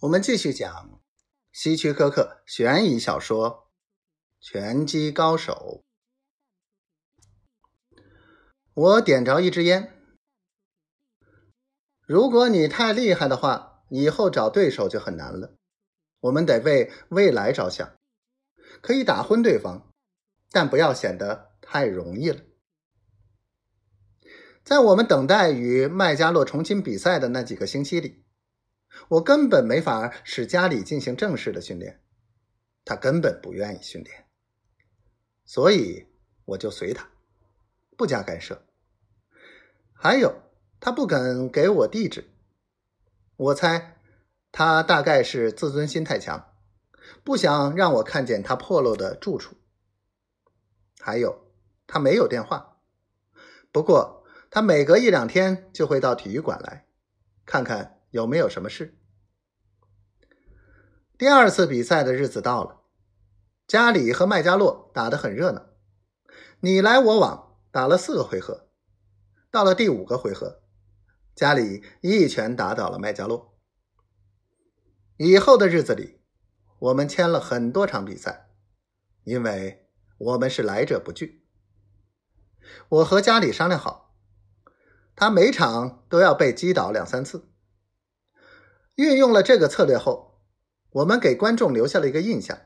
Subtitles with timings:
[0.00, 0.98] 我们继续讲
[1.52, 3.70] 希区柯克悬疑小说
[4.46, 5.84] 《拳击高手》。
[8.72, 9.92] 我点着一支烟。
[12.06, 15.54] 如果你太厉害的话，以后找对手就很难了。
[16.20, 17.94] 我们得为未来着想，
[18.80, 19.92] 可以打昏对方，
[20.50, 22.40] 但不要显得太容易了。
[24.64, 28.24] 在我们等待与麦加洛重新比赛的那几个星期里。
[29.10, 32.00] 我根本没法使家里进行正式的训练，
[32.84, 34.26] 他根本不愿意训练，
[35.44, 36.06] 所以
[36.44, 37.10] 我就随他，
[37.96, 38.64] 不加干涉。
[39.92, 40.40] 还有，
[40.78, 42.30] 他不肯给我地址，
[43.34, 43.96] 我猜
[44.52, 46.54] 他大概是自尊心太强，
[47.24, 49.56] 不想让我看见他破落的住处。
[51.00, 51.50] 还有，
[51.88, 52.76] 他没有电话，
[53.72, 56.86] 不过他每隔一两天就会到体育馆来，
[57.44, 57.96] 看看。
[58.10, 58.98] 有没有什么事？
[61.20, 62.80] 第二次比赛的日子到了，
[63.66, 65.66] 加里和麦加洛打得很热闹，
[66.60, 68.70] 你来我往，打了四个回合。
[69.50, 70.62] 到了第五个回合，
[71.34, 73.54] 加里一拳打倒了麦加洛。
[75.18, 76.22] 以后的日子里，
[76.78, 78.48] 我们签了很多场比赛，
[79.24, 81.46] 因为我们是来者不拒。
[82.88, 84.16] 我和加里商量好，
[85.14, 87.50] 他每场都要被击倒两三次。
[88.94, 90.29] 运用了这个策略后，
[90.90, 92.58] 我们给观众留下了一个印象，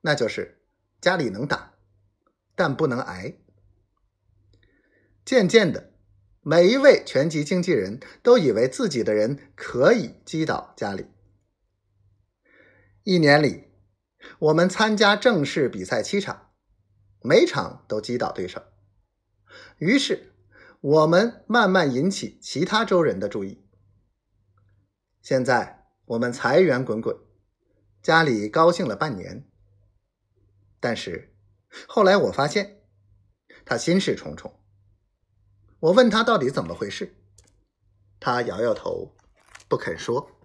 [0.00, 0.62] 那就是
[1.00, 1.74] 家里能打，
[2.54, 3.38] 但不能挨。
[5.24, 5.92] 渐渐的，
[6.40, 11.06] 每一位拳击经纪人都以为自己的人可以击倒家里。
[13.02, 13.64] 一年里，
[14.38, 16.50] 我们参加正式比赛七场，
[17.20, 18.62] 每场都击倒对手。
[19.78, 20.32] 于是，
[20.80, 23.64] 我们慢慢引起其他州人的注意。
[25.22, 27.16] 现在我们财源滚滚，
[28.06, 29.44] 家里高兴了半年。
[30.78, 31.34] 但是
[31.88, 32.84] 后来我发现
[33.64, 34.60] 他心事重重。
[35.80, 37.16] 我问他到底怎么回事，
[38.20, 39.16] 他摇摇头，
[39.68, 40.35] 不肯说。